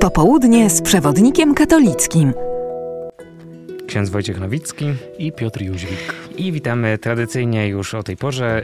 Popołudnie 0.00 0.70
z 0.70 0.82
przewodnikiem 0.82 1.54
katolickim. 1.54 2.32
Ksiądz 3.86 4.10
Wojciech 4.10 4.40
Nowicki 4.40 4.84
i 5.18 5.32
Piotr 5.32 5.62
Jóźwik. 5.62 6.14
I 6.36 6.52
witamy 6.52 6.98
tradycyjnie 6.98 7.68
już 7.68 7.94
o 7.94 8.02
tej 8.02 8.16
porze 8.16 8.62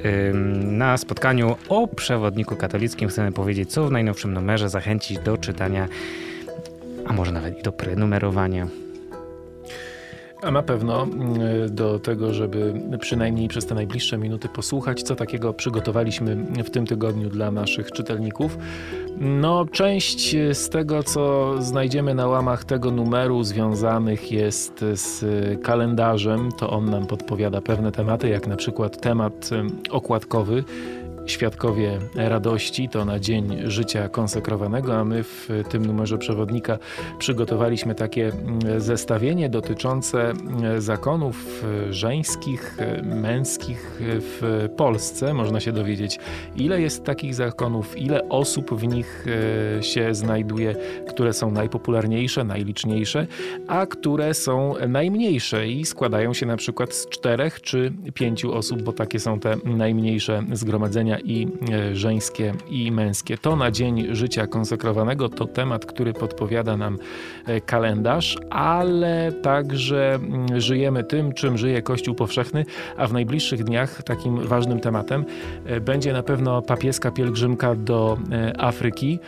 na 0.63 0.97
spotkaniu 0.97 1.57
o 1.69 1.89
przewodniku 1.89 2.57
katolickim. 2.57 3.09
Chcemy 3.09 3.33
powiedzieć, 3.33 3.73
co 3.73 3.87
w 3.87 3.93
najnowszym 3.93 4.33
numerze 4.33 4.69
zachęcić 4.69 5.19
do 5.19 5.39
czytania, 5.39 5.89
a 7.07 7.13
może 7.13 7.33
nawet 7.33 7.59
i 7.61 7.63
do 7.63 7.73
prenumerowania 7.73 8.67
a 10.45 10.51
na 10.51 10.63
pewno 10.63 11.03
mm, 11.03 11.75
do 11.75 11.99
tego, 11.99 12.35
żeby 12.35 12.75
przynajmniej 13.01 13.49
przez 13.49 13.67
te 13.67 13.75
najbliższe 13.75 14.19
minuty 14.19 14.49
posłuchać, 14.49 15.03
co 15.03 15.17
takiego 15.17 15.53
przygotowaliśmy 15.53 16.37
w 16.65 16.71
tym 16.71 16.87
tygodniu 16.87 17.31
dla 17.31 17.51
naszych 17.51 17.93
czytelników. 17.93 18.59
No, 19.19 19.67
część 19.67 20.37
z 20.53 20.69
tego, 20.69 21.03
co 21.03 21.55
znajdziemy 21.63 22.15
na 22.15 22.27
łamach 22.27 22.65
tego 22.65 22.91
numeru, 22.91 23.45
związanych 23.45 24.33
jest 24.33 24.85
z 24.95 25.25
kalendarzem. 25.63 26.53
To 26.53 26.71
on 26.71 26.91
nam 26.91 27.07
podpowiada 27.07 27.61
pewne 27.61 27.93
tematy, 27.93 28.29
jak 28.29 28.47
na 28.47 28.57
przykład 28.57 29.01
temat 29.01 29.51
okładkowy 29.91 30.65
Świadkowie 31.27 31.99
Radości 32.15 32.89
to 32.89 33.05
na 33.05 33.19
Dzień 33.19 33.59
Życia 33.65 34.09
Konsekrowanego, 34.09 34.97
a 34.97 35.05
my 35.05 35.23
w 35.23 35.49
tym 35.71 35.87
numerze 35.87 36.19
przewodnika 36.19 36.79
przygotowaliśmy 37.19 37.95
takie 37.95 38.27
mm, 38.29 38.81
zestawienie 38.81 39.49
dotyczące 39.49 40.31
mm, 40.31 40.81
zakonów 40.81 41.65
żeńskich, 41.91 42.77
męskich 43.03 44.01
w 44.01 44.69
Polsce. 44.77 45.35
Można 45.35 45.61
się 45.61 45.73
dowiedzieć, 45.73 46.19
ile 46.57 46.81
jest 46.81 47.05
takich 47.05 47.35
zakonów, 47.35 47.99
ile 47.99 48.29
osób 48.29 48.75
w 48.75 48.87
nich 48.87 49.27
się 49.81 50.15
znajduje, 50.15 50.77
które 51.09 51.33
są 51.33 51.51
najpopularniejsze, 51.51 52.45
najliczniejsze, 52.45 53.27
a 53.69 53.87
które 53.87 54.35
są 54.35 54.75
najmniejsze 54.89 55.69
i 55.69 55.85
składają 55.85 56.35
się 56.35 56.47
na 56.47 56.57
przykład 56.57 56.95
z 56.95 57.09
czterech 57.09 57.61
czy 57.61 57.93
pięciu 58.15 58.55
osób, 58.55 58.83
bo 58.83 58.93
takie 58.93 59.21
są 59.21 59.41
te 59.41 59.57
najmniejsze 59.65 60.43
zgromadzenia 60.53 61.14
i 61.19 61.49
e, 61.73 61.97
żeńskie 61.97 62.55
i 62.71 62.93
męskie. 62.93 63.39
To 63.39 63.57
na 63.57 63.71
dzień 63.71 64.15
życia 64.15 64.47
konsekrowanego 64.47 65.29
to 65.29 65.47
temat, 65.47 65.87
który 65.87 66.13
podpowiada 66.13 66.77
nam 66.77 66.99
e, 67.47 67.61
kalendarz, 67.61 68.39
ale 68.51 69.33
także 69.43 70.15
mm, 70.15 70.61
żyjemy 70.61 71.05
tym, 71.05 71.33
czym 71.33 71.59
żyje 71.59 71.83
Kościół 71.83 72.15
powszechny, 72.15 72.65
a 72.97 73.07
w 73.07 73.13
najbliższych 73.13 73.65
dniach 73.65 74.03
takim 74.03 74.47
ważnym 74.47 74.81
tematem 74.81 75.25
e, 75.67 75.81
będzie 75.81 76.13
na 76.13 76.23
pewno 76.23 76.63
papieska 76.63 77.11
pielgrzymka 77.11 77.75
do 77.75 78.19
Afryki. 78.59 79.19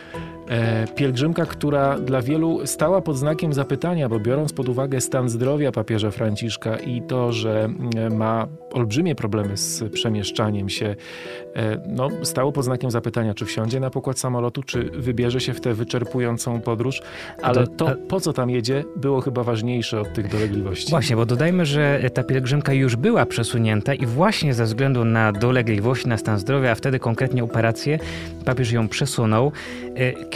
E, 0.49 0.87
pielgrzymka, 0.95 1.45
która 1.45 1.99
dla 1.99 2.21
wielu 2.21 2.67
stała 2.67 3.01
pod 3.01 3.17
znakiem 3.17 3.53
zapytania, 3.53 4.09
bo 4.09 4.19
biorąc 4.19 4.53
pod 4.53 4.69
uwagę 4.69 5.01
stan 5.01 5.29
zdrowia 5.29 5.71
papieża 5.71 6.11
Franciszka 6.11 6.77
i 6.77 7.01
to, 7.01 7.31
że 7.31 7.69
e, 7.95 8.09
ma 8.09 8.47
olbrzymie 8.73 9.15
problemy 9.15 9.57
z 9.57 9.83
przemieszczaniem 9.93 10.69
się, 10.69 10.95
e, 11.55 11.77
no, 11.87 12.09
stało 12.23 12.51
pod 12.51 12.65
znakiem 12.65 12.91
zapytania, 12.91 13.33
czy 13.33 13.45
wsiądzie 13.45 13.79
na 13.79 13.89
pokład 13.89 14.19
samolotu, 14.19 14.63
czy 14.63 14.83
wybierze 14.83 15.39
się 15.39 15.53
w 15.53 15.61
tę 15.61 15.73
wyczerpującą 15.73 16.61
podróż, 16.61 17.01
ale 17.41 17.67
to, 17.67 17.95
po 18.07 18.19
co 18.19 18.33
tam 18.33 18.49
jedzie, 18.49 18.83
było 18.95 19.21
chyba 19.21 19.43
ważniejsze 19.43 20.01
od 20.01 20.13
tych 20.13 20.31
dolegliwości. 20.31 20.89
Właśnie, 20.89 21.15
bo 21.15 21.25
dodajmy, 21.25 21.65
że 21.65 22.09
ta 22.13 22.23
pielgrzymka 22.23 22.73
już 22.73 22.95
była 22.95 23.25
przesunięta 23.25 23.93
i 23.93 24.05
właśnie 24.05 24.53
ze 24.53 24.65
względu 24.65 25.05
na 25.05 25.31
dolegliwości, 25.31 26.07
na 26.07 26.17
stan 26.17 26.39
zdrowia, 26.39 26.71
a 26.71 26.75
wtedy 26.75 26.99
konkretnie 26.99 27.43
operację, 27.43 27.99
papież 28.45 28.71
ją 28.71 28.87
przesunął 28.87 29.51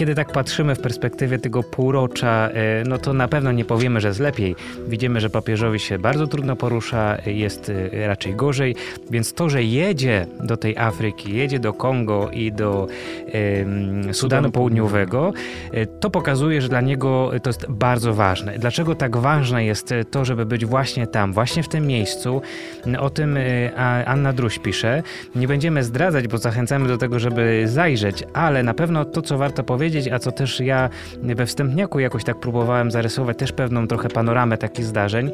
kiedy 0.01 0.15
tak 0.15 0.31
patrzymy 0.31 0.75
w 0.75 0.79
perspektywie 0.79 1.39
tego 1.39 1.63
półrocza, 1.63 2.49
e, 2.49 2.83
no 2.87 2.97
to 2.97 3.13
na 3.13 3.27
pewno 3.27 3.51
nie 3.51 3.65
powiemy, 3.65 4.01
że 4.01 4.07
jest 4.07 4.19
lepiej. 4.19 4.55
Widzimy, 4.87 5.21
że 5.21 5.29
papieżowi 5.29 5.79
się 5.79 5.99
bardzo 5.99 6.27
trudno 6.27 6.55
porusza, 6.55 7.17
jest 7.25 7.71
e, 7.93 8.07
raczej 8.07 8.35
gorzej, 8.35 8.75
więc 9.11 9.33
to, 9.33 9.49
że 9.49 9.63
jedzie 9.63 10.27
do 10.43 10.57
tej 10.57 10.77
Afryki, 10.77 11.35
jedzie 11.35 11.59
do 11.59 11.73
Kongo 11.73 12.29
i 12.33 12.51
do 12.51 12.87
Sudanu, 13.27 14.13
Sudanu 14.13 14.51
Południowego, 14.51 15.33
e, 15.71 15.85
to 15.85 16.09
pokazuje, 16.09 16.61
że 16.61 16.69
dla 16.69 16.81
niego 16.81 17.31
to 17.43 17.49
jest 17.49 17.65
bardzo 17.69 18.13
ważne. 18.13 18.59
Dlaczego 18.59 18.95
tak 18.95 19.17
ważne 19.17 19.65
jest 19.65 19.93
to, 20.11 20.25
żeby 20.25 20.45
być 20.45 20.65
właśnie 20.65 21.07
tam, 21.07 21.33
właśnie 21.33 21.63
w 21.63 21.67
tym 21.67 21.87
miejscu? 21.87 22.41
O 22.99 23.09
tym 23.09 23.37
Anna 24.05 24.33
Druś 24.33 24.59
pisze. 24.59 25.03
Nie 25.35 25.47
będziemy 25.47 25.83
zdradzać, 25.83 26.27
bo 26.27 26.37
zachęcamy 26.37 26.87
do 26.87 26.97
tego, 26.97 27.19
żeby 27.19 27.63
zajrzeć, 27.65 28.23
ale 28.33 28.63
na 28.63 28.73
pewno 28.73 29.05
to, 29.05 29.21
co 29.21 29.37
warto 29.37 29.63
powiedzieć, 29.63 29.90
powiedzieć, 29.91 30.13
a 30.13 30.19
co 30.19 30.31
też 30.31 30.59
ja 30.59 30.89
we 31.23 31.45
wstępniaku 31.45 31.99
jakoś 31.99 32.23
tak 32.23 32.39
próbowałem 32.39 32.91
zarysować 32.91 33.37
też 33.37 33.51
pewną 33.51 33.87
trochę 33.87 34.09
panoramę 34.09 34.57
takich 34.57 34.85
zdarzeń. 34.85 35.31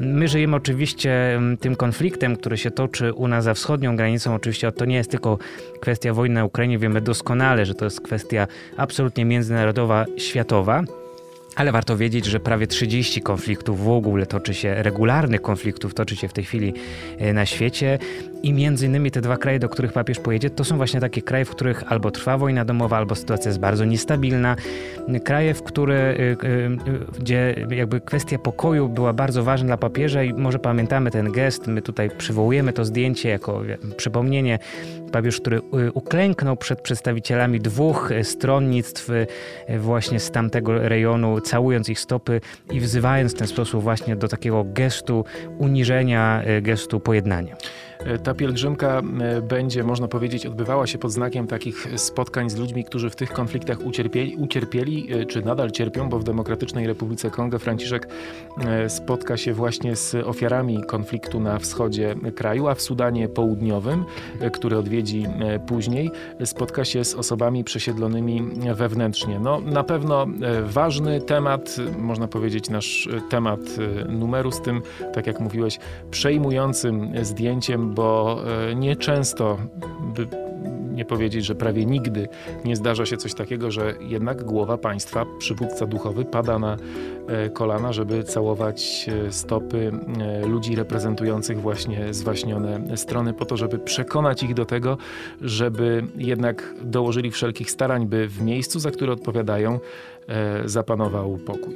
My 0.00 0.28
żyjemy 0.28 0.56
oczywiście 0.56 1.34
mm, 1.34 1.56
tym 1.56 1.76
konfliktem, 1.76 2.36
który 2.36 2.56
się 2.56 2.70
toczy 2.70 3.12
u 3.12 3.28
nas 3.28 3.44
za 3.44 3.54
wschodnią 3.54 3.96
granicą. 3.96 4.34
Oczywiście 4.34 4.72
to 4.72 4.84
nie 4.84 4.96
jest 4.96 5.10
tylko 5.10 5.38
kwestia 5.80 6.14
wojny 6.14 6.34
na 6.34 6.44
Ukrainie. 6.44 6.78
Wiemy 6.78 7.00
doskonale, 7.00 7.66
że 7.66 7.74
to 7.74 7.84
jest 7.84 8.00
kwestia 8.00 8.46
absolutnie 8.76 9.24
międzynarodowa, 9.24 10.06
światowa. 10.16 10.82
Ale 11.56 11.72
warto 11.72 11.96
wiedzieć, 11.96 12.24
że 12.24 12.40
prawie 12.40 12.66
30 12.66 13.22
konfliktów 13.22 13.84
w 13.84 13.88
ogóle 13.88 14.26
toczy 14.26 14.54
się, 14.54 14.82
regularnych 14.82 15.42
konfliktów 15.42 15.94
toczy 15.94 16.16
się 16.16 16.28
w 16.28 16.32
tej 16.32 16.44
chwili 16.44 16.74
e, 17.18 17.32
na 17.32 17.46
świecie. 17.46 17.98
I 18.42 18.52
między 18.52 18.86
innymi 18.86 19.10
te 19.10 19.20
dwa 19.20 19.36
kraje, 19.36 19.58
do 19.58 19.68
których 19.68 19.92
papież 19.92 20.18
pojedzie, 20.18 20.50
to 20.50 20.64
są 20.64 20.76
właśnie 20.76 21.00
takie 21.00 21.22
kraje, 21.22 21.44
w 21.44 21.50
których 21.50 21.92
albo 21.92 22.10
trwa 22.10 22.38
wojna 22.38 22.64
domowa, 22.64 22.96
albo 22.96 23.14
sytuacja 23.14 23.48
jest 23.48 23.60
bardzo 23.60 23.84
niestabilna. 23.84 24.56
Kraje, 25.24 25.54
w 25.54 25.62
które, 25.62 26.14
y, 26.14 26.22
y, 26.22 26.46
y, 26.46 27.20
gdzie 27.20 27.66
jakby 27.70 28.00
kwestia 28.00 28.38
pokoju 28.38 28.88
była 28.88 29.12
bardzo 29.12 29.44
ważna 29.44 29.66
dla 29.66 29.76
papieża 29.76 30.22
i 30.22 30.32
może 30.32 30.58
pamiętamy 30.58 31.10
ten 31.10 31.32
gest, 31.32 31.66
my 31.66 31.82
tutaj 31.82 32.10
przywołujemy 32.18 32.72
to 32.72 32.84
zdjęcie 32.84 33.28
jako 33.28 33.62
przypomnienie. 33.96 34.58
Papież, 35.12 35.40
który 35.40 35.60
uklęknął 35.94 36.56
przed 36.56 36.80
przedstawicielami 36.80 37.60
dwóch 37.60 38.10
stronnictw 38.22 39.08
właśnie 39.78 40.20
z 40.20 40.30
tamtego 40.30 40.88
rejonu, 40.88 41.40
całując 41.40 41.88
ich 41.88 42.00
stopy 42.00 42.40
i 42.70 42.80
wzywając 42.80 43.34
w 43.34 43.38
ten 43.38 43.46
sposób 43.46 43.82
właśnie 43.82 44.16
do 44.16 44.28
takiego 44.28 44.64
gestu 44.64 45.24
uniżenia, 45.58 46.42
gestu 46.62 47.00
pojednania. 47.00 47.56
E, 48.04 48.18
ta 48.18 48.34
pielgrzymka 48.34 49.02
e, 49.20 49.42
będzie, 49.42 49.84
można 49.84 50.08
powiedzieć, 50.08 50.46
odbywała 50.46 50.86
się 50.86 50.98
pod 50.98 51.12
znakiem 51.12 51.46
takich 51.46 51.86
spotkań 51.96 52.50
z 52.50 52.56
ludźmi, 52.56 52.84
którzy 52.84 53.10
w 53.10 53.16
tych 53.16 53.32
konfliktach 53.32 53.80
ucierpieli, 53.80 54.36
ucierpieli 54.36 55.12
e, 55.12 55.26
czy 55.26 55.42
nadal 55.42 55.70
cierpią, 55.70 56.08
bo 56.08 56.18
w 56.18 56.24
Demokratycznej 56.24 56.86
Republice 56.86 57.30
Kongo 57.30 57.58
Franciszek 57.58 58.08
spotka 58.88 59.36
się 59.36 59.54
właśnie 59.54 59.96
z 59.96 60.14
ofiarami 60.14 60.82
konfliktu 60.84 61.40
na 61.40 61.58
wschodzie 61.58 62.14
kraju, 62.34 62.68
a 62.68 62.74
w 62.74 62.82
Sudanie 62.82 63.28
Południowym, 63.28 64.04
który 64.52 64.78
odwiedzi 64.78 65.26
później, 65.66 66.10
spotka 66.44 66.84
się 66.84 67.04
z 67.04 67.14
osobami 67.14 67.64
przesiedlonymi 67.64 68.42
wewnętrznie. 68.74 69.40
No, 69.40 69.60
na 69.60 69.84
pewno 69.84 70.26
ważny 70.62 71.20
temat, 71.20 71.76
można 71.98 72.28
powiedzieć 72.28 72.70
nasz 72.70 73.08
temat 73.30 73.60
numeru 74.08 74.50
z 74.50 74.60
tym, 74.60 74.82
tak 75.12 75.26
jak 75.26 75.40
mówiłeś, 75.40 75.78
przejmującym 76.10 77.12
zdjęciem 77.22 77.89
bo 77.90 78.40
e, 78.70 78.74
nieczęsto, 78.74 79.58
by 80.14 80.26
nie 80.92 81.04
powiedzieć, 81.04 81.44
że 81.44 81.54
prawie 81.54 81.86
nigdy 81.86 82.28
nie 82.64 82.76
zdarza 82.76 83.06
się 83.06 83.16
coś 83.16 83.34
takiego, 83.34 83.70
że 83.70 83.94
jednak 84.00 84.44
głowa 84.44 84.78
państwa, 84.78 85.26
przywódca 85.38 85.86
duchowy 85.86 86.24
pada 86.24 86.58
na 86.58 86.76
e, 87.28 87.50
kolana, 87.50 87.92
żeby 87.92 88.24
całować 88.24 89.06
e, 89.08 89.32
stopy 89.32 89.92
ludzi 90.46 90.76
reprezentujących 90.76 91.60
właśnie 91.60 92.14
zwaśnione 92.14 92.96
strony, 92.96 93.32
po 93.32 93.44
to, 93.44 93.56
żeby 93.56 93.78
przekonać 93.78 94.42
ich 94.42 94.54
do 94.54 94.64
tego, 94.64 94.98
żeby 95.40 96.04
jednak 96.16 96.74
dołożyli 96.82 97.30
wszelkich 97.30 97.70
starań, 97.70 98.06
by 98.06 98.28
w 98.28 98.42
miejscu, 98.42 98.80
za 98.80 98.90
które 98.90 99.12
odpowiadają, 99.12 99.80
zapanował 100.64 101.38
pokój. 101.38 101.74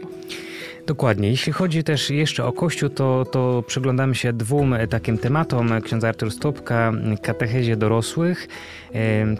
Dokładnie. 0.86 1.31
Jeśli 1.31 1.52
chodzi 1.52 1.84
też 1.84 2.10
jeszcze 2.10 2.44
o 2.44 2.52
Kościół, 2.52 2.88
to, 2.88 3.25
to 3.25 3.64
przyglądamy 3.66 4.14
się 4.14 4.32
dwóm 4.32 4.75
takim 4.90 5.19
tematom. 5.19 5.70
Ksiądz 5.82 6.04
Artur 6.04 6.31
Stopka, 6.31 6.92
katechezie 7.22 7.76
dorosłych. 7.76 8.48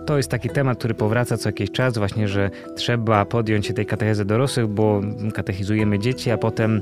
To 0.06 0.17
jest 0.17 0.31
taki 0.31 0.50
temat, 0.50 0.79
który 0.79 0.94
powraca 0.94 1.37
co 1.37 1.49
jakiś 1.49 1.70
czas, 1.70 1.99
właśnie, 1.99 2.29
że 2.29 2.50
trzeba 2.76 3.25
podjąć 3.25 3.67
się 3.67 3.75
tej 3.75 3.87
katechezy 3.87 4.25
dorosłych, 4.25 4.67
bo 4.67 5.00
katechizujemy 5.35 5.99
dzieci, 5.99 6.31
a 6.31 6.38
potem, 6.38 6.81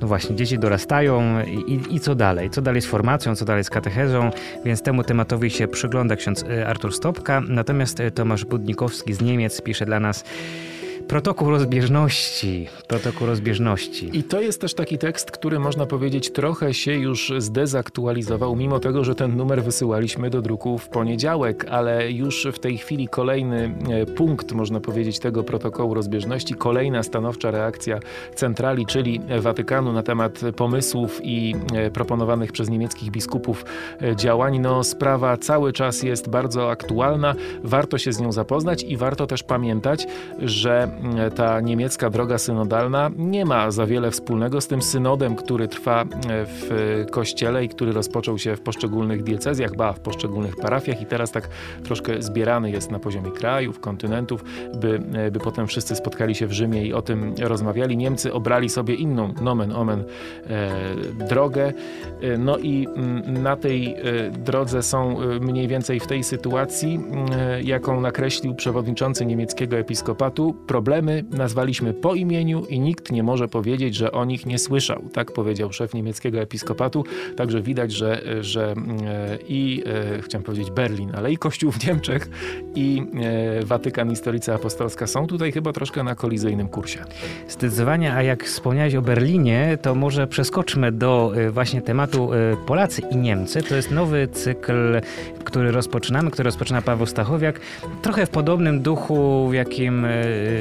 no 0.00 0.06
właśnie, 0.06 0.36
dzieci 0.36 0.58
dorastają 0.58 1.44
i, 1.44 1.94
i 1.94 2.00
co 2.00 2.14
dalej? 2.14 2.50
Co 2.50 2.62
dalej 2.62 2.82
z 2.82 2.86
formacją, 2.86 3.36
co 3.36 3.44
dalej 3.44 3.64
z 3.64 3.70
katechezą? 3.70 4.30
Więc 4.64 4.82
temu 4.82 5.04
tematowi 5.04 5.50
się 5.50 5.68
przygląda 5.68 6.16
ksiądz 6.16 6.44
e, 6.44 6.66
Artur 6.66 6.94
Stopka. 6.94 7.40
Natomiast 7.48 8.00
e, 8.00 8.10
Tomasz 8.10 8.44
Budnikowski 8.44 9.14
z 9.14 9.20
Niemiec 9.20 9.60
pisze 9.60 9.86
dla 9.86 10.00
nas 10.00 10.24
Protokół 11.08 11.50
rozbieżności. 11.50 12.66
Protokół 12.88 13.26
rozbieżności. 13.26 14.10
I 14.12 14.22
to 14.22 14.40
jest 14.40 14.60
też 14.60 14.74
taki 14.74 14.98
tekst, 14.98 15.30
który 15.30 15.58
można 15.58 15.86
powiedzieć 15.86 16.32
trochę 16.32 16.74
się 16.74 16.92
już 16.92 17.32
zdezaktualizował, 17.38 18.56
mimo 18.56 18.80
tego, 18.80 19.04
że 19.04 19.14
ten 19.14 19.36
numer 19.36 19.62
wysyłaliśmy 19.62 20.30
do 20.30 20.42
druku 20.42 20.78
w 20.78 20.88
poniedziałek, 20.88 21.66
ale 21.70 22.12
już 22.12 22.48
w 22.52 22.58
tej 22.58 22.78
chwili 22.78 23.08
kolejny 23.08 23.74
e, 23.88 24.06
punkt, 24.06 24.52
można 24.52 24.80
powiedzieć, 24.80 25.18
tego 25.18 25.44
protokołu 25.44 25.94
rozbieżności, 25.94 26.54
kolejna 26.54 27.02
stanowcza 27.02 27.50
reakcja 27.50 28.00
centrali, 28.34 28.86
czyli 28.86 29.20
Watykanu 29.40 29.92
na 29.92 30.02
temat 30.02 30.40
pomysłów 30.56 31.20
i 31.22 31.54
e, 31.74 31.90
proponowanych 31.90 32.52
przez 32.52 32.70
niemieckich 32.70 33.10
biskupów 33.10 33.64
e, 34.02 34.16
działań. 34.16 34.58
No, 34.58 34.84
sprawa 34.84 35.36
cały 35.36 35.72
czas 35.72 36.02
jest 36.02 36.28
bardzo 36.28 36.70
aktualna, 36.70 37.34
warto 37.64 37.98
się 37.98 38.12
z 38.12 38.20
nią 38.20 38.32
zapoznać 38.32 38.82
i 38.82 38.96
warto 38.96 39.26
też 39.26 39.42
pamiętać, 39.42 40.06
że 40.38 40.95
ta 41.36 41.60
niemiecka 41.60 42.10
droga 42.10 42.38
synodalna 42.38 43.10
nie 43.16 43.44
ma 43.44 43.70
za 43.70 43.86
wiele 43.86 44.10
wspólnego 44.10 44.60
z 44.60 44.66
tym 44.66 44.82
synodem, 44.82 45.36
który 45.36 45.68
trwa 45.68 46.02
e, 46.02 46.06
w 46.44 46.70
kościele 47.10 47.64
i 47.64 47.68
który 47.68 47.92
rozpoczął 47.92 48.38
się 48.38 48.56
w 48.56 48.60
poszczególnych 48.60 49.22
diecezjach, 49.22 49.76
ba, 49.76 49.92
w 49.92 50.00
poszczególnych 50.00 50.56
parafiach 50.56 51.02
i 51.02 51.06
teraz 51.06 51.30
tak 51.32 51.48
troszkę 51.84 52.22
zbierany 52.22 52.70
jest 52.70 52.90
na 52.90 52.98
poziomie 52.98 53.30
krajów, 53.30 53.80
kontynentów, 53.80 54.44
by, 54.80 55.00
e, 55.14 55.30
by 55.30 55.40
potem 55.40 55.66
wszyscy 55.66 55.96
spotkali 55.96 56.34
się 56.34 56.46
w 56.46 56.52
Rzymie 56.52 56.86
i 56.86 56.92
o 56.92 57.02
tym 57.02 57.34
rozmawiali. 57.40 57.96
Niemcy 57.96 58.32
obrali 58.32 58.68
sobie 58.68 58.94
inną, 58.94 59.34
nomen 59.40 59.72
omen, 59.72 60.04
e, 60.46 60.70
drogę. 61.28 61.72
E, 62.20 62.38
no 62.38 62.58
i 62.58 62.86
mm, 62.96 63.42
na 63.42 63.56
tej 63.56 63.96
drodze 64.38 64.82
są 64.82 65.18
mniej 65.40 65.68
więcej 65.68 66.00
w 66.00 66.06
tej 66.06 66.24
sytuacji, 66.24 67.00
jaką 67.62 68.00
nakreślił 68.00 68.54
przewodniczący 68.54 69.26
niemieckiego 69.26 69.76
episkopatu, 69.76 70.56
problemy 70.86 71.24
nazwaliśmy 71.30 71.94
po 71.94 72.14
imieniu 72.14 72.64
i 72.68 72.80
nikt 72.80 73.12
nie 73.12 73.22
może 73.22 73.48
powiedzieć, 73.48 73.94
że 73.94 74.12
o 74.12 74.24
nich 74.24 74.46
nie 74.46 74.58
słyszał. 74.58 75.02
Tak 75.12 75.32
powiedział 75.32 75.72
szef 75.72 75.94
niemieckiego 75.94 76.40
episkopatu. 76.40 77.04
Także 77.36 77.62
widać, 77.62 77.92
że, 77.92 78.22
że 78.40 78.74
e, 79.06 79.38
i 79.48 79.82
e, 80.18 80.22
chciałem 80.22 80.44
powiedzieć 80.44 80.70
Berlin, 80.70 81.12
ale 81.14 81.32
i 81.32 81.36
Kościół 81.36 81.72
w 81.72 81.86
Niemczech 81.86 82.28
i 82.74 83.02
e, 83.60 83.64
Watykan 83.64 84.12
i 84.12 84.16
Stolica 84.16 84.54
Apostolska 84.54 85.06
są 85.06 85.26
tutaj 85.26 85.52
chyba 85.52 85.72
troszkę 85.72 86.02
na 86.02 86.14
kolizyjnym 86.14 86.68
kursie. 86.68 87.04
Zdecydowanie, 87.48 88.14
a 88.14 88.22
jak 88.22 88.44
wspomniałeś 88.44 88.94
o 88.94 89.02
Berlinie, 89.02 89.78
to 89.82 89.94
może 89.94 90.26
przeskoczmy 90.26 90.92
do 90.92 91.32
właśnie 91.50 91.82
tematu 91.82 92.30
Polacy 92.66 93.02
i 93.10 93.16
Niemcy. 93.16 93.62
To 93.62 93.76
jest 93.76 93.90
nowy 93.90 94.28
cykl, 94.28 95.00
który 95.56 95.70
rozpoczynamy, 95.70 96.30
który 96.30 96.46
rozpoczyna 96.46 96.82
Paweł 96.82 97.06
Stachowiak. 97.06 97.60
Trochę 98.02 98.26
w 98.26 98.30
podobnym 98.30 98.82
duchu, 98.82 99.48
w 99.48 99.54
jakim 99.54 100.06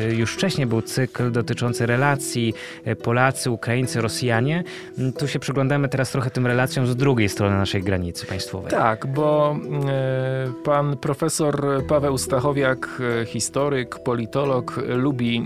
już 0.10 0.34
wcześniej 0.34 0.68
był 0.68 0.82
cykl 0.82 1.32
dotyczący 1.32 1.86
relacji 1.86 2.54
e, 2.86 2.96
Polacy, 2.96 3.52
Ukraińcy, 3.52 4.02
Rosjanie. 4.02 4.64
Mm, 4.98 5.14
tu 5.14 5.28
się 5.28 5.40
przyglądamy 5.40 5.90
teraz 5.90 6.12
trochę 6.12 6.30
tym 6.30 6.48
relacjom 6.48 6.88
z 6.88 6.96
drugiej 6.96 7.30
strony 7.30 7.58
naszej 7.58 7.84
granicy 7.84 8.26
państwowej. 8.26 8.72
Tak, 8.72 9.08
bo 9.08 9.58
e, 9.90 10.52
pan 10.64 10.98
profesor 10.98 11.86
Paweł 11.88 12.18
Stachowiak, 12.18 13.02
e, 13.22 13.26
historyk, 13.26 14.00
politolog, 14.00 14.80
lubi 14.88 15.44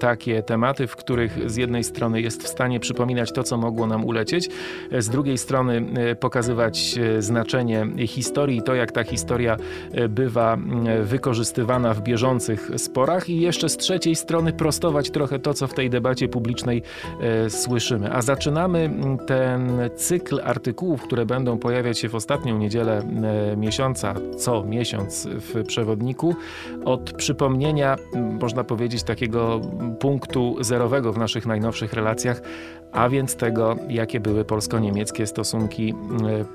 takie 0.00 0.42
tematy, 0.42 0.86
w 0.86 0.96
których 0.96 1.50
z 1.50 1.56
jednej 1.56 1.84
strony 1.84 2.20
jest 2.20 2.42
w 2.42 2.48
stanie 2.48 2.80
przypominać 2.80 3.32
to, 3.32 3.42
co 3.42 3.56
mogło 3.56 3.86
nam 3.86 4.04
ulecieć, 4.04 4.48
z 4.98 5.08
drugiej 5.08 5.38
strony 5.38 5.86
pokazywać 6.20 6.94
znaczenie 7.18 7.86
historii, 8.06 8.62
to 8.62 8.74
jak 8.74 8.87
ta 8.92 9.04
historia 9.04 9.56
bywa 10.08 10.58
wykorzystywana 11.02 11.94
w 11.94 12.02
bieżących 12.02 12.70
sporach 12.76 13.28
i 13.28 13.40
jeszcze 13.40 13.68
z 13.68 13.76
trzeciej 13.76 14.16
strony 14.16 14.52
prostować 14.52 15.10
trochę 15.10 15.38
to, 15.38 15.54
co 15.54 15.66
w 15.66 15.74
tej 15.74 15.90
debacie 15.90 16.28
publicznej 16.28 16.82
e, 17.20 17.50
słyszymy. 17.50 18.12
A 18.12 18.22
zaczynamy 18.22 18.90
ten 19.26 19.90
cykl 19.96 20.40
artykułów, 20.44 21.02
które 21.02 21.26
będą 21.26 21.58
pojawiać 21.58 21.98
się 21.98 22.08
w 22.08 22.14
ostatnią 22.14 22.58
niedzielę 22.58 22.98
e, 23.52 23.56
miesiąca, 23.56 24.14
co 24.38 24.64
miesiąc 24.64 25.28
w 25.30 25.64
przewodniku, 25.66 26.36
od 26.84 27.12
przypomnienia, 27.12 27.96
można 28.40 28.64
powiedzieć, 28.64 29.02
takiego 29.02 29.60
punktu 30.00 30.56
zerowego 30.60 31.12
w 31.12 31.18
naszych 31.18 31.46
najnowszych 31.46 31.92
relacjach, 31.92 32.42
a 32.92 33.08
więc 33.08 33.36
tego, 33.36 33.76
jakie 33.88 34.20
były 34.20 34.44
polsko-niemieckie 34.44 35.26
stosunki 35.26 35.90
e, 35.90 35.94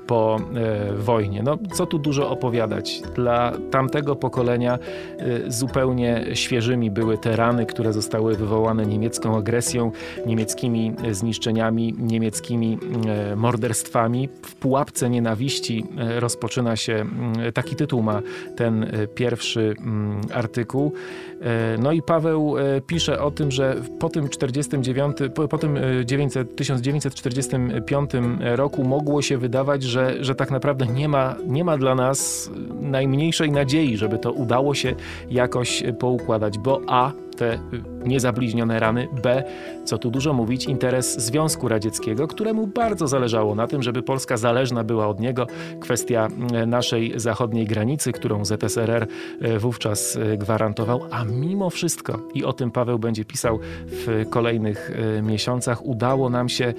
po 0.06 0.36
e, 0.54 0.92
wojnie. 0.92 1.42
No, 1.42 1.58
co 1.72 1.86
tu 1.86 1.98
dużo 1.98 2.30
opowiadać? 2.30 3.02
Dla 3.14 3.52
tamtego 3.70 4.16
pokolenia 4.16 4.78
e, 4.78 5.50
zupełnie 5.50 6.24
świeżymi 6.32 6.90
były 6.90 7.18
te 7.18 7.36
rany, 7.36 7.66
które 7.66 7.92
zostały 7.92 8.36
wywołane 8.36 8.86
niemiecką 8.86 9.36
agresją, 9.36 9.92
niemieckimi 10.26 10.94
zniszczeniami, 11.12 11.94
niemieckimi 11.98 12.78
morderstwami. 13.36 14.28
W 14.42 14.54
pułapce 14.54 15.10
nienawiści 15.10 15.84
rozpoczyna 16.18 16.76
się, 16.76 17.06
taki 17.54 17.76
tytuł 17.76 18.02
ma 18.02 18.22
ten 18.56 18.86
pierwszy 19.14 19.74
artykuł. 20.32 20.92
No 21.78 21.92
i 21.92 22.02
Paweł 22.02 22.54
pisze 22.86 23.22
o 23.22 23.30
tym, 23.30 23.50
że 23.50 23.76
po 23.98 24.08
tym 24.08 24.28
49, 24.28 25.16
po, 25.34 25.48
po 25.48 25.58
tym 25.58 25.78
900, 26.28 26.56
1945 26.56 28.10
roku 28.40 28.84
mogło 28.84 29.22
się 29.22 29.38
wydawać, 29.38 29.82
że, 29.82 30.24
że 30.24 30.34
tak 30.34 30.50
naprawdę 30.50 30.86
nie 30.86 31.08
ma, 31.08 31.36
nie 31.46 31.64
ma 31.64 31.78
dla 31.78 31.94
nas 31.94 32.50
najmniejszej 32.80 33.50
nadziei, 33.50 33.96
żeby 33.96 34.18
to 34.18 34.32
udało 34.32 34.74
się 34.74 34.94
jakoś 35.30 35.82
poukładać, 35.98 36.58
bo 36.58 36.80
A 36.86 37.12
te 37.36 37.58
niezabliźnione 38.04 38.80
rany, 38.80 39.08
B, 39.22 39.44
co 39.84 39.98
tu 39.98 40.10
dużo 40.10 40.32
mówić, 40.32 40.66
interes 40.66 41.18
Związku 41.18 41.68
Radzieckiego, 41.68 42.28
któremu 42.28 42.66
bardzo 42.66 43.08
zależało 43.08 43.54
na 43.54 43.66
tym, 43.66 43.82
żeby 43.82 44.02
Polska 44.02 44.36
zależna 44.36 44.84
była 44.84 45.08
od 45.08 45.20
niego. 45.20 45.46
Kwestia 45.80 46.28
e, 46.52 46.66
naszej 46.66 47.12
zachodniej 47.16 47.66
granicy, 47.66 48.12
którą 48.12 48.44
ZSRR 48.44 49.06
e, 49.40 49.58
wówczas 49.58 50.18
gwarantował, 50.36 51.00
a 51.10 51.24
mimo 51.24 51.70
wszystko, 51.70 52.18
i 52.34 52.44
o 52.44 52.52
tym 52.52 52.70
Paweł 52.70 52.98
będzie 52.98 53.24
pisał 53.24 53.58
w 53.86 54.24
kolejnych 54.30 54.90
miesiącach, 55.22 55.86
udało 55.86 56.30
nam 56.30 56.48
się 56.48 56.74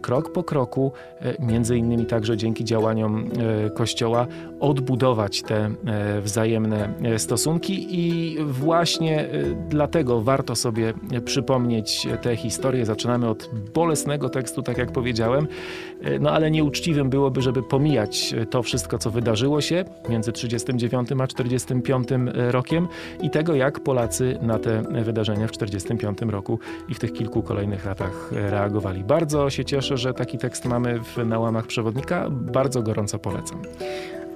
krok 0.00 0.32
po 0.32 0.44
kroku, 0.44 0.92
między 1.40 1.76
innymi 1.76 2.06
także 2.06 2.36
dzięki 2.36 2.64
działaniom 2.64 3.30
Kościoła, 3.74 4.26
odbudować 4.60 5.42
te 5.42 5.70
wzajemne 6.22 6.94
stosunki 7.18 7.86
i 7.90 8.36
właśnie 8.44 9.28
dlatego 9.68 9.97
Dlatego 9.98 10.20
warto 10.20 10.56
sobie 10.56 10.94
przypomnieć 11.24 12.06
tę 12.22 12.36
historię. 12.36 12.86
Zaczynamy 12.86 13.28
od 13.28 13.50
bolesnego 13.74 14.28
tekstu, 14.28 14.62
tak 14.62 14.78
jak 14.78 14.92
powiedziałem, 14.92 15.46
no 16.20 16.30
ale 16.30 16.50
nieuczciwym 16.50 17.10
byłoby, 17.10 17.42
żeby 17.42 17.62
pomijać 17.62 18.34
to 18.50 18.62
wszystko, 18.62 18.98
co 18.98 19.10
wydarzyło 19.10 19.60
się 19.60 19.84
między 20.08 20.32
39 20.32 21.08
a 21.20 21.26
45 21.26 22.08
rokiem 22.50 22.88
i 23.22 23.30
tego, 23.30 23.54
jak 23.54 23.80
Polacy 23.80 24.38
na 24.42 24.58
te 24.58 24.82
wydarzenia 25.04 25.46
w 25.46 25.52
45 25.52 26.18
roku 26.22 26.58
i 26.88 26.94
w 26.94 26.98
tych 26.98 27.12
kilku 27.12 27.42
kolejnych 27.42 27.86
latach 27.86 28.30
reagowali. 28.32 29.04
Bardzo 29.04 29.50
się 29.50 29.64
cieszę, 29.64 29.96
że 29.96 30.14
taki 30.14 30.38
tekst 30.38 30.64
mamy 30.64 31.00
w 31.00 31.26
nałamach 31.26 31.66
przewodnika. 31.66 32.30
Bardzo 32.30 32.82
gorąco 32.82 33.18
polecam. 33.18 33.62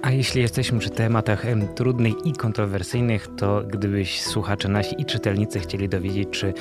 A 0.03 0.11
jeśli 0.11 0.41
jesteśmy 0.41 0.79
przy 0.79 0.89
tematach 0.89 1.45
trudnych 1.75 2.13
i 2.25 2.33
kontrowersyjnych, 2.33 3.27
to 3.37 3.63
gdybyś 3.67 4.21
słuchacze 4.21 4.69
nasi 4.69 5.01
i 5.01 5.05
czytelnicy 5.05 5.59
chcieli 5.59 5.89
dowiedzieć, 5.89 6.29
czy 6.31 6.53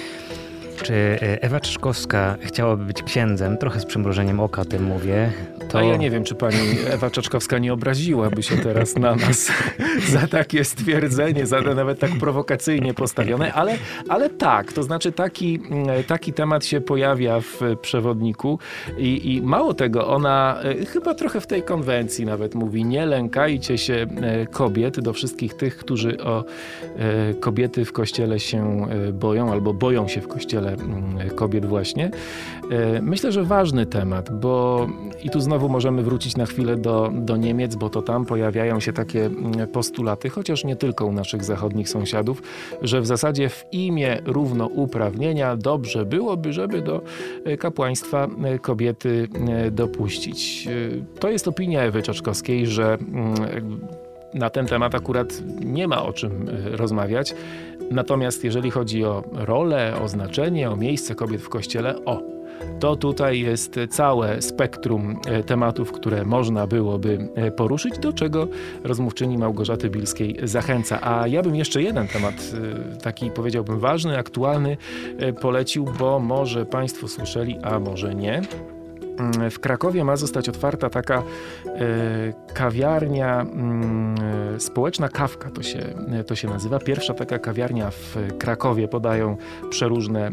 czy 0.82 0.94
e, 0.94 1.42
Ewa 1.42 1.60
Czeszkowska 1.60 2.36
chciałaby 2.40 2.84
być 2.84 3.02
księdzem? 3.02 3.58
Trochę 3.58 3.80
z 3.80 3.84
przymrużeniem 3.84 4.40
oka 4.40 4.64
tym 4.64 4.84
mówię. 4.84 5.32
To... 5.68 5.78
A 5.78 5.82
ja 5.82 5.96
nie 5.96 6.10
wiem, 6.10 6.24
czy 6.24 6.34
pani 6.34 6.58
Ewa 6.90 7.10
Czeszkowska 7.10 7.58
nie 7.58 7.72
obraziłaby 7.72 8.42
się 8.42 8.56
teraz 8.56 8.96
na 8.96 9.16
nas 9.16 9.52
za 10.12 10.26
takie 10.26 10.64
stwierdzenie, 10.64 11.46
za 11.46 11.60
nawet 11.60 11.98
tak 11.98 12.10
prowokacyjnie 12.20 12.94
postawione, 12.94 13.52
ale, 13.52 13.76
ale 14.08 14.30
tak, 14.30 14.72
to 14.72 14.82
znaczy 14.82 15.12
taki, 15.12 15.60
mm, 15.70 16.04
taki 16.04 16.32
temat 16.32 16.64
się 16.64 16.80
pojawia 16.80 17.40
w 17.40 17.60
przewodniku 17.82 18.58
i, 18.98 19.34
i 19.34 19.42
mało 19.42 19.74
tego, 19.74 20.08
ona 20.08 20.60
e, 20.62 20.84
chyba 20.84 21.14
trochę 21.14 21.40
w 21.40 21.46
tej 21.46 21.62
konwencji 21.62 22.26
nawet 22.26 22.54
mówi, 22.54 22.84
nie 22.84 23.06
lękajcie 23.06 23.78
się 23.78 24.06
e, 24.22 24.46
kobiet, 24.46 25.00
do 25.00 25.12
wszystkich 25.12 25.54
tych, 25.54 25.76
którzy 25.76 26.22
o 26.22 26.44
kobiety 27.40 27.84
w 27.84 27.92
kościele 27.92 28.40
się 28.40 28.86
boją 29.12 29.52
albo 29.52 29.74
boją 29.74 30.08
się 30.08 30.20
w 30.20 30.28
kościele 30.28 30.71
Mm, 30.80 31.30
kobiet 31.30 31.66
właśnie. 31.66 32.10
E, 32.70 33.02
myślę, 33.02 33.32
że 33.32 33.44
ważny 33.44 33.86
temat, 33.86 34.40
bo 34.40 34.86
i 35.22 35.30
tu 35.30 35.40
znowu 35.40 35.68
możemy 35.68 36.02
wrócić 36.02 36.36
na 36.36 36.46
chwilę 36.46 36.76
do, 36.76 37.12
do 37.14 37.36
Niemiec, 37.36 37.76
bo 37.76 37.90
to 37.90 38.02
tam 38.02 38.24
pojawiają 38.24 38.80
się 38.80 38.92
takie 38.92 39.26
mm, 39.26 39.68
postulaty, 39.68 40.30
chociaż 40.30 40.64
nie 40.64 40.76
tylko 40.76 41.06
u 41.06 41.12
naszych 41.12 41.44
zachodnich 41.44 41.88
sąsiadów, 41.88 42.42
że 42.82 43.00
w 43.00 43.06
zasadzie 43.06 43.48
w 43.48 43.64
imię 43.72 44.18
równouprawnienia 44.24 45.56
dobrze 45.56 46.04
byłoby, 46.04 46.52
żeby 46.52 46.82
do 46.82 47.02
e, 47.44 47.56
kapłaństwa 47.56 48.28
e, 48.44 48.58
kobiety 48.58 49.28
dopuścić. 49.72 50.68
To 51.20 51.30
jest 51.30 51.48
opinia 51.48 51.82
Ewy 51.82 52.02
Czaczkowskiej, 52.02 52.66
że 52.66 52.94
mm, 52.94 53.80
na 54.34 54.50
ten 54.50 54.66
temat 54.66 54.94
akurat 54.94 55.42
nie 55.64 55.88
ma 55.88 56.02
o 56.02 56.12
czym 56.12 56.48
e, 56.48 56.76
rozmawiać. 56.76 57.34
Natomiast 57.90 58.44
jeżeli 58.44 58.70
chodzi 58.70 59.04
o 59.04 59.24
rolę, 59.32 59.94
o 60.02 60.08
znaczenie, 60.08 60.70
o 60.70 60.76
miejsce 60.76 61.14
kobiet 61.14 61.42
w 61.42 61.48
kościele, 61.48 62.04
o, 62.04 62.22
to 62.80 62.96
tutaj 62.96 63.40
jest 63.40 63.76
całe 63.90 64.42
spektrum 64.42 65.20
e, 65.26 65.42
tematów, 65.42 65.92
które 65.92 66.24
można 66.24 66.66
byłoby 66.66 67.28
e, 67.34 67.50
poruszyć, 67.50 67.98
do 67.98 68.12
czego 68.12 68.48
rozmówczyni 68.84 69.38
Małgorzaty 69.38 69.90
Bilskiej 69.90 70.36
zachęca. 70.42 70.98
A 71.02 71.28
ja 71.28 71.42
bym 71.42 71.54
jeszcze 71.56 71.82
jeden 71.82 72.08
temat, 72.08 72.34
taki 73.02 73.30
powiedziałbym 73.30 73.78
ważny, 73.78 74.18
aktualny, 74.18 74.76
polecił, 75.40 75.84
bo 75.98 76.18
może 76.18 76.66
Państwo 76.66 77.08
słyszeli, 77.08 77.58
a 77.62 77.78
może 77.78 78.14
nie. 78.14 78.42
Mm, 79.18 79.50
w 79.50 79.58
Krakowie 79.60 80.04
ma 80.04 80.16
zostać 80.16 80.48
otwarta 80.48 80.90
taka 80.90 81.22
e, 81.66 81.72
kawiarnia, 82.54 83.40
mm, 83.40 84.14
e, 84.54 84.60
społeczna 84.60 85.08
kawka 85.08 85.50
to 85.50 85.62
się, 85.62 85.94
to 86.26 86.34
się 86.34 86.48
nazywa. 86.48 86.78
Pierwsza 86.78 87.14
taka 87.14 87.38
kawiarnia 87.38 87.90
w 87.90 88.16
Krakowie, 88.38 88.88
podają 88.88 89.36
przeróżne 89.70 90.30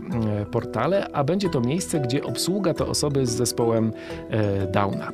portale, 0.51 1.07
a 1.13 1.23
będzie 1.23 1.49
to 1.49 1.61
miejsce, 1.61 1.99
gdzie 1.99 2.23
obsługa 2.23 2.73
to 2.73 2.87
osoby 2.87 3.25
z 3.25 3.29
zespołem 3.29 3.91
e, 4.29 4.67
Downa. 4.67 5.11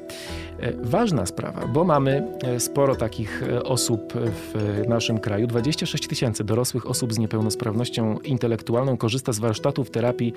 E, 0.59 0.73
ważna 0.83 1.25
sprawa, 1.25 1.67
bo 1.67 1.83
mamy 1.83 2.27
e, 2.43 2.59
sporo 2.59 2.95
takich 2.95 3.43
e, 3.43 3.63
osób 3.63 4.13
w 4.13 4.83
naszym 4.87 5.19
kraju. 5.19 5.47
26 5.47 6.07
tysięcy 6.07 6.43
dorosłych 6.43 6.89
osób 6.89 7.13
z 7.13 7.17
niepełnosprawnością 7.17 8.19
intelektualną 8.19 8.97
korzysta 8.97 9.31
z 9.31 9.39
warsztatów 9.39 9.89
terapii 9.89 10.33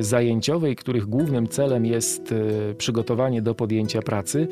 zajęciowej, 0.00 0.76
których 0.76 1.06
głównym 1.06 1.48
celem 1.48 1.86
jest 1.86 2.34
przygotowanie 2.78 3.42
do 3.42 3.54
podjęcia 3.54 4.02
pracy. 4.02 4.48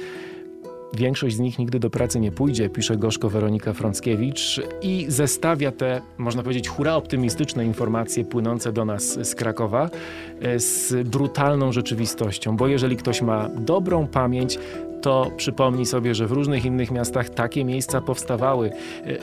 Większość 0.94 1.36
z 1.36 1.38
nich 1.38 1.58
nigdy 1.58 1.78
do 1.78 1.90
pracy 1.90 2.20
nie 2.20 2.32
pójdzie, 2.32 2.68
pisze 2.68 2.96
gorzko 2.96 3.30
Weronika 3.30 3.72
Frąckiewicz 3.72 4.60
i 4.82 5.06
zestawia 5.08 5.72
te, 5.72 6.00
można 6.18 6.42
powiedzieć, 6.42 6.68
hura 6.68 6.94
optymistyczne 6.94 7.64
informacje 7.64 8.24
płynące 8.24 8.72
do 8.72 8.84
nas 8.84 9.26
z 9.28 9.34
Krakowa 9.34 9.90
z 10.56 11.08
brutalną 11.08 11.72
rzeczywistością, 11.72 12.56
bo 12.56 12.68
jeżeli 12.68 12.96
ktoś 12.96 13.22
ma 13.22 13.48
dobrą 13.48 14.06
pamięć, 14.06 14.58
to 15.02 15.30
przypomnij 15.36 15.86
sobie, 15.86 16.14
że 16.14 16.26
w 16.26 16.32
różnych 16.32 16.64
innych 16.64 16.90
miastach 16.90 17.28
takie 17.28 17.64
miejsca 17.64 18.00
powstawały. 18.00 18.70
E, 18.70 18.72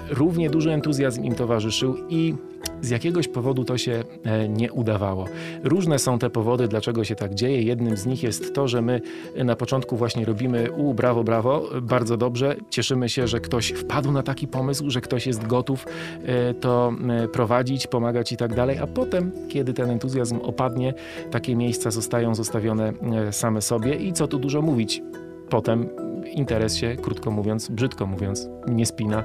równie 0.09 0.49
duży 0.49 0.71
entuzjazm 0.71 1.23
im 1.23 1.35
towarzyszył 1.35 1.95
i 2.09 2.35
z 2.81 2.89
jakiegoś 2.89 3.27
powodu 3.27 3.63
to 3.63 3.77
się 3.77 4.03
e, 4.23 4.49
nie 4.49 4.73
udawało. 4.73 5.25
Różne 5.63 5.99
są 5.99 6.19
te 6.19 6.29
powody, 6.29 6.67
dlaczego 6.67 7.03
się 7.03 7.15
tak 7.15 7.35
dzieje. 7.35 7.61
Jednym 7.61 7.97
z 7.97 8.05
nich 8.05 8.23
jest 8.23 8.53
to, 8.53 8.67
że 8.67 8.81
my 8.81 9.01
na 9.35 9.55
początku 9.55 9.97
właśnie 9.97 10.25
robimy 10.25 10.71
u 10.71 10.93
brawo, 10.93 11.23
brawo, 11.23 11.69
bardzo 11.81 12.17
dobrze. 12.17 12.55
Cieszymy 12.69 13.09
się, 13.09 13.27
że 13.27 13.39
ktoś 13.39 13.69
wpadł 13.69 14.11
na 14.11 14.23
taki 14.23 14.47
pomysł, 14.47 14.89
że 14.89 15.01
ktoś 15.01 15.27
jest 15.27 15.47
gotów 15.47 15.85
e, 16.25 16.53
to 16.53 16.93
prowadzić, 17.33 17.87
pomagać 17.87 18.31
i 18.31 18.37
tak 18.37 18.55
dalej, 18.55 18.77
a 18.77 18.87
potem, 18.87 19.31
kiedy 19.49 19.73
ten 19.73 19.89
entuzjazm 19.89 20.39
opadnie, 20.41 20.93
takie 21.31 21.55
miejsca 21.55 21.91
zostają 21.91 22.35
zostawione 22.35 22.93
same 23.31 23.61
sobie 23.61 23.95
i 23.95 24.13
co 24.13 24.27
tu 24.27 24.39
dużo 24.39 24.61
mówić 24.61 25.01
potem 25.49 25.89
interes 26.33 26.75
się, 26.75 26.95
krótko 26.95 27.31
mówiąc, 27.31 27.69
brzydko 27.69 28.05
mówiąc, 28.05 28.49
nie 28.67 28.85
spina. 28.85 29.23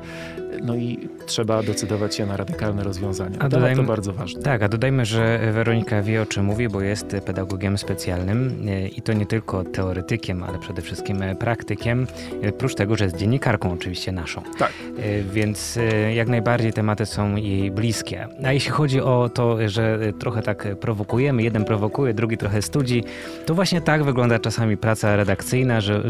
No 0.62 0.76
i 0.76 1.08
trzeba 1.26 1.62
decydować 1.62 2.14
się 2.14 2.26
na 2.26 2.36
radykalne 2.36 2.84
rozwiązania. 2.84 3.36
A 3.38 3.48
dodajmy, 3.48 3.82
to 3.82 3.88
bardzo 3.88 4.12
ważne. 4.12 4.42
Tak, 4.42 4.62
a 4.62 4.68
dodajmy, 4.68 5.04
że 5.04 5.52
Weronika 5.52 6.02
wie 6.02 6.22
o 6.22 6.26
czym 6.26 6.44
mówi, 6.44 6.68
bo 6.68 6.80
jest 6.80 7.16
pedagogiem 7.26 7.78
specjalnym 7.78 8.68
e, 8.68 8.88
i 8.88 9.02
to 9.02 9.12
nie 9.12 9.26
tylko 9.26 9.64
teoretykiem, 9.64 10.42
ale 10.42 10.58
przede 10.58 10.82
wszystkim 10.82 11.22
praktykiem, 11.38 12.06
e, 12.42 12.52
prócz 12.52 12.74
tego, 12.74 12.96
że 12.96 13.04
jest 13.04 13.16
dziennikarką 13.16 13.72
oczywiście 13.72 14.12
naszą. 14.12 14.42
Tak. 14.58 14.72
E, 14.98 15.22
więc 15.22 15.78
jak 16.14 16.28
najbardziej 16.28 16.72
tematy 16.72 17.06
są 17.06 17.36
jej 17.36 17.70
bliskie. 17.70 18.28
A 18.44 18.52
jeśli 18.52 18.70
chodzi 18.70 19.00
o 19.00 19.30
to, 19.34 19.68
że 19.68 19.98
trochę 20.18 20.42
tak 20.42 20.76
prowokujemy, 20.80 21.42
jeden 21.42 21.64
prowokuje, 21.64 22.14
drugi 22.14 22.36
trochę 22.36 22.62
studzi, 22.62 23.04
to 23.46 23.54
właśnie 23.54 23.80
tak 23.80 24.04
wygląda 24.04 24.38
czasami 24.38 24.76
praca 24.76 25.16
redakcyjna, 25.16 25.80
że 25.80 26.02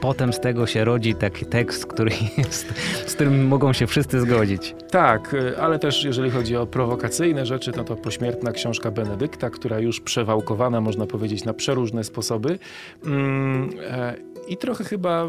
potem 0.00 0.29
z 0.32 0.40
tego 0.40 0.66
się 0.66 0.84
rodzi 0.84 1.14
taki 1.14 1.46
tekst, 1.46 1.86
który 1.86 2.10
jest, 2.38 2.66
z 3.06 3.14
którym 3.14 3.46
mogą 3.46 3.72
się 3.72 3.86
wszyscy 3.86 4.20
zgodzić. 4.20 4.74
Tak, 4.90 5.36
ale 5.60 5.78
też 5.78 6.04
jeżeli 6.04 6.30
chodzi 6.30 6.56
o 6.56 6.66
prowokacyjne 6.66 7.46
rzeczy, 7.46 7.72
no 7.76 7.84
to 7.84 7.96
pośmiertna 7.96 8.52
książka 8.52 8.90
Benedykta, 8.90 9.50
która 9.50 9.78
już 9.78 10.00
przewałkowana, 10.00 10.80
można 10.80 11.06
powiedzieć, 11.06 11.44
na 11.44 11.54
przeróżne 11.54 12.04
sposoby. 12.04 12.58
Mm, 13.04 13.70
e, 13.90 14.30
i 14.48 14.56
trochę 14.56 14.84
chyba 14.84 15.26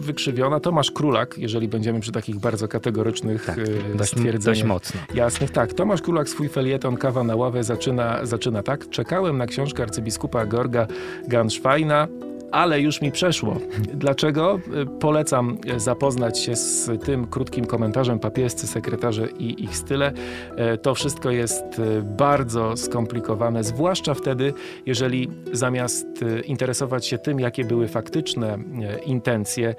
wykrzywiona. 0.00 0.60
Tomasz 0.60 0.90
Królak, 0.90 1.38
jeżeli 1.38 1.68
będziemy 1.68 2.00
przy 2.00 2.12
takich 2.12 2.38
bardzo 2.38 2.68
kategorycznych 2.68 3.46
tak, 3.46 3.58
e, 3.58 3.96
dość, 3.96 4.10
stwierdzeniach. 4.10 4.42
Dość 4.42 4.64
mocno. 4.64 5.00
Jasnych, 5.14 5.50
tak. 5.50 5.72
Tomasz 5.72 6.02
Królak 6.02 6.28
swój 6.28 6.48
felieton 6.48 6.96
Kawa 6.96 7.24
na 7.24 7.36
ławę 7.36 7.64
zaczyna, 7.64 8.26
zaczyna 8.26 8.62
tak. 8.62 8.90
Czekałem 8.90 9.38
na 9.38 9.46
książkę 9.46 9.82
arcybiskupa 9.82 10.46
Georga 10.46 10.86
Ganszwajna 11.28 12.08
ale 12.52 12.80
już 12.80 13.02
mi 13.02 13.12
przeszło. 13.12 13.56
Dlaczego? 13.94 14.60
Polecam 15.00 15.58
zapoznać 15.76 16.38
się 16.38 16.56
z 16.56 16.90
tym 17.04 17.26
krótkim 17.26 17.66
komentarzem 17.66 18.18
papiescy, 18.18 18.66
sekretarze 18.66 19.28
i 19.38 19.64
ich 19.64 19.76
style. 19.76 20.12
To 20.82 20.94
wszystko 20.94 21.30
jest 21.30 21.64
bardzo 22.02 22.76
skomplikowane, 22.76 23.64
zwłaszcza 23.64 24.14
wtedy, 24.14 24.52
jeżeli 24.86 25.28
zamiast 25.52 26.06
interesować 26.44 27.06
się 27.06 27.18
tym, 27.18 27.40
jakie 27.40 27.64
były 27.64 27.88
faktyczne 27.88 28.58
intencje, 29.06 29.74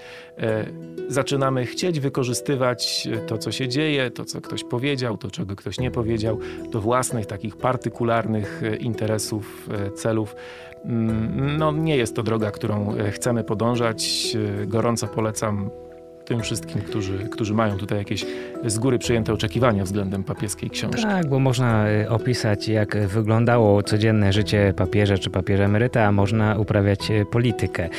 zaczynamy 1.07 1.65
chcieć 1.65 1.99
wykorzystywać 1.99 3.07
to, 3.27 3.37
co 3.37 3.51
się 3.51 3.67
dzieje, 3.67 4.11
to, 4.11 4.25
co 4.25 4.41
ktoś 4.41 4.63
powiedział, 4.63 5.17
to, 5.17 5.31
czego 5.31 5.55
ktoś 5.55 5.79
nie 5.79 5.91
powiedział, 5.91 6.39
do 6.71 6.81
własnych 6.81 7.25
takich 7.25 7.57
partykularnych 7.57 8.61
interesów, 8.79 9.69
celów. 9.95 10.35
Mm, 10.85 11.57
no, 11.57 11.71
nie 11.71 11.97
jest 11.97 12.15
to 12.15 12.23
droga, 12.23 12.51
którą 12.61 12.95
e, 12.95 13.11
chcemy 13.11 13.43
podążać. 13.43 14.33
E, 14.63 14.67
gorąco 14.67 15.07
polecam 15.07 15.69
tym 16.25 16.41
wszystkim, 16.41 16.81
którzy, 16.81 17.19
którzy 17.29 17.53
mają 17.53 17.77
tutaj 17.77 17.97
jakieś 17.97 18.25
z 18.65 18.79
góry 18.79 18.99
przyjęte 18.99 19.33
oczekiwania 19.33 19.83
względem 19.83 20.23
papieskiej 20.23 20.69
książki. 20.69 21.01
Tak, 21.01 21.29
bo 21.29 21.39
można 21.39 21.87
e, 21.87 22.09
opisać, 22.09 22.67
jak 22.67 23.07
wyglądało 23.07 23.83
codzienne 23.83 24.33
życie 24.33 24.73
papieża 24.77 25.17
czy 25.17 25.29
papieża 25.29 25.63
emeryta, 25.63 26.03
a 26.03 26.11
można 26.11 26.55
uprawiać 26.57 27.11
politykę 27.31 27.89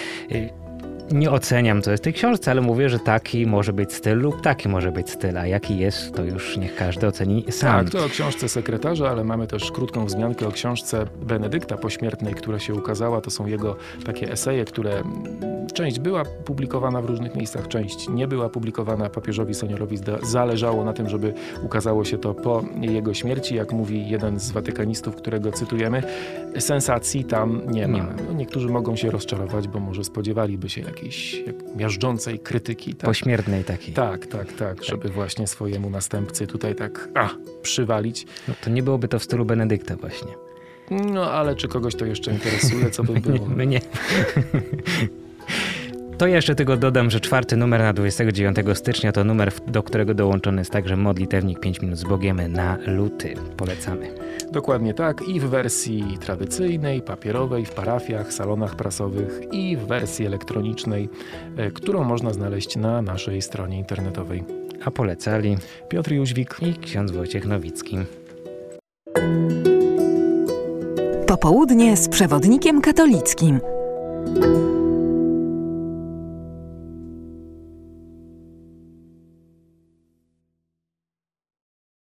nie 1.13 1.31
oceniam, 1.31 1.83
co 1.83 1.91
jest 1.91 2.03
w 2.03 2.05
tej 2.05 2.13
książce, 2.13 2.51
ale 2.51 2.61
mówię, 2.61 2.89
że 2.89 2.99
taki 2.99 3.47
może 3.47 3.73
być 3.73 3.93
styl 3.93 4.19
lub 4.19 4.41
taki 4.41 4.69
może 4.69 4.93
być 4.93 5.11
styl, 5.11 5.39
a 5.39 5.47
jaki 5.47 5.79
jest, 5.79 6.15
to 6.15 6.25
już 6.25 6.57
niech 6.57 6.77
każdy 6.77 7.07
oceni 7.07 7.45
sam. 7.51 7.85
Tak, 7.85 7.93
to 7.93 8.05
o 8.05 8.09
książce 8.09 8.49
sekretarza, 8.49 9.11
ale 9.11 9.25
mamy 9.25 9.47
też 9.47 9.73
krótką 9.73 10.07
wzmiankę 10.07 10.47
o 10.47 10.53
książce 10.53 11.07
Benedykta 11.23 11.77
Pośmiertnej, 11.77 12.35
która 12.35 12.59
się 12.59 12.75
ukazała. 12.75 13.21
To 13.21 13.31
są 13.31 13.47
jego 13.47 13.77
takie 14.05 14.33
eseje, 14.33 14.65
które 14.65 15.03
część 15.75 15.99
była 15.99 16.25
publikowana 16.25 17.03
w 17.03 17.05
różnych 17.05 17.35
miejscach, 17.35 17.69
część 17.69 18.09
nie 18.09 18.29
była 18.29 18.49
publikowana. 18.49 19.11
Papieżowi 19.11 19.55
seniorowi 19.55 19.99
zależało 20.23 20.85
na 20.85 20.93
tym, 20.93 21.09
żeby 21.09 21.35
ukazało 21.63 22.05
się 22.05 22.19
to 22.19 22.35
po 22.35 22.65
jego 22.81 23.15
śmierci. 23.15 23.55
Jak 23.55 23.73
mówi 23.73 24.09
jeden 24.09 24.41
z 24.41 24.51
watykanistów, 24.51 25.17
którego 25.17 25.53
cytujemy, 25.53 26.03
sensacji 26.59 27.25
tam 27.25 27.63
nie 27.71 27.89
ma. 27.89 28.07
No, 28.27 28.33
niektórzy 28.33 28.69
mogą 28.69 28.97
się 28.97 29.11
rozczarować, 29.11 29.69
bo 29.69 29.81
może 29.81 30.05
spodziewaliby 30.05 30.69
się 30.69 30.81
jakiejś 30.81 31.43
jak 31.47 31.77
miażdżącej 31.77 32.39
krytyki. 32.39 32.95
Tak? 32.95 33.11
Pośmiertnej 33.11 33.65
takiej. 33.65 33.95
Tak, 33.95 34.27
tak, 34.27 34.53
tak, 34.53 34.53
tak, 34.53 34.85
żeby 34.85 35.09
właśnie 35.09 35.47
swojemu 35.47 35.91
następcy 35.91 36.47
tutaj 36.47 36.75
tak 36.75 37.09
a, 37.15 37.29
przywalić. 37.63 38.27
No 38.49 38.55
to 38.65 38.71
nie 38.71 38.83
byłoby 38.83 39.09
to 39.09 39.19
w 39.19 39.25
stylu 39.25 39.45
Benedykta 39.45 39.97
właśnie. 39.97 40.33
No 40.91 41.31
ale 41.31 41.57
czy 41.57 41.69
kogoś 41.69 41.95
to 41.95 42.05
jeszcze 42.05 42.33
interesuje, 42.33 42.91
co 42.91 43.05
by 43.05 43.21
było? 43.31 43.47
Mnie. 43.47 43.81
To 46.23 46.27
jeszcze 46.27 46.55
tylko 46.55 46.77
dodam, 46.77 47.11
że 47.11 47.21
czwarty 47.21 47.57
numer 47.57 47.81
na 47.81 47.93
29 47.93 48.57
stycznia 48.75 49.13
to 49.13 49.25
numer, 49.25 49.53
do 49.67 49.83
którego 49.83 50.15
dołączony 50.15 50.61
jest 50.61 50.71
także 50.71 50.97
modlitewnik 50.97 51.61
5 51.61 51.81
minut 51.81 51.99
z 51.99 52.05
Bogiem 52.05 52.53
na 52.53 52.79
luty. 52.87 53.35
Polecamy. 53.57 54.15
Dokładnie 54.53 54.95
tak 54.95 55.29
i 55.29 55.41
w 55.41 55.45
wersji 55.45 56.19
tradycyjnej, 56.21 57.03
papierowej, 57.03 57.65
w 57.65 57.71
parafiach, 57.71 58.33
salonach 58.33 58.77
prasowych 58.77 59.41
i 59.53 59.77
w 59.77 59.81
wersji 59.81 60.27
elektronicznej, 60.27 61.09
e, 61.57 61.71
którą 61.71 62.05
można 62.05 62.33
znaleźć 62.33 62.77
na 62.77 63.03
naszej 63.03 63.43
stronie 63.43 63.79
internetowej. 63.79 64.45
A 64.85 64.91
polecali 64.91 65.57
Piotr 65.89 66.13
Jóźwik 66.13 66.57
i 66.61 66.75
ksiądz 66.75 67.11
Wojciech 67.11 67.47
Nowicki. 67.47 67.99
Popołudnie 71.27 71.97
z 71.97 72.09
przewodnikiem 72.09 72.81
katolickim– 72.81 73.61